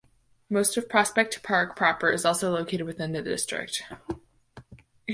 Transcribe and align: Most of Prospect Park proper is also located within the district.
Most 0.49 0.77
of 0.77 0.89
Prospect 0.89 1.43
Park 1.43 1.75
proper 1.75 2.09
is 2.09 2.25
also 2.25 2.51
located 2.51 2.87
within 2.87 3.11
the 3.11 3.21
district. 3.21 3.83